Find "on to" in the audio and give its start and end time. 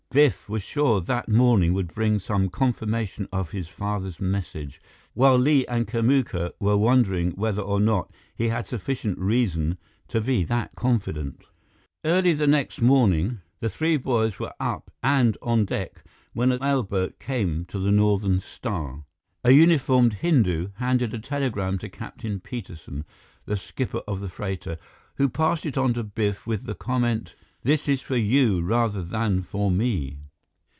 25.77-26.03